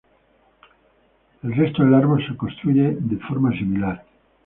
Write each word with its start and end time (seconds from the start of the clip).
El 1.43 1.53
resto 1.53 1.83
del 1.83 1.93
árbol 1.93 2.25
se 2.27 2.35
construye 2.35 2.97
de 3.01 3.17
forma 3.17 3.51
similar. 3.51 4.03